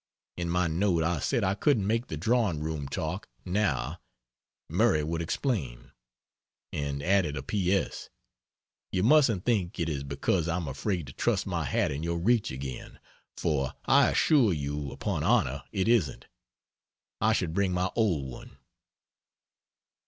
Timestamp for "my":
0.49-0.65, 11.45-11.65, 17.71-17.91